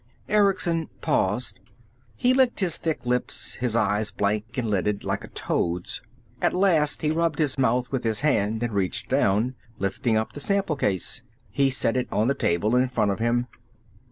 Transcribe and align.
Erickson 0.27 0.89
paused. 1.01 1.59
He 2.15 2.33
licked 2.33 2.59
his 2.59 2.75
thick 2.75 3.05
lips, 3.05 3.53
his 3.57 3.75
eyes 3.75 4.09
blank 4.09 4.57
and 4.57 4.67
lidded, 4.67 5.03
like 5.03 5.23
a 5.23 5.27
toad's. 5.27 6.01
At 6.41 6.55
last 6.55 7.03
he 7.03 7.11
rubbed 7.11 7.37
his 7.37 7.59
mouth 7.59 7.91
with 7.91 8.03
his 8.03 8.21
hand 8.21 8.63
and 8.63 8.73
reached 8.73 9.09
down, 9.09 9.53
lifting 9.77 10.17
up 10.17 10.33
the 10.33 10.39
sample 10.39 10.75
case. 10.75 11.21
He 11.51 11.69
set 11.69 11.95
it 11.95 12.07
on 12.11 12.27
the 12.27 12.33
table 12.33 12.75
in 12.75 12.87
front 12.87 13.11
of 13.11 13.19
him. 13.19 13.45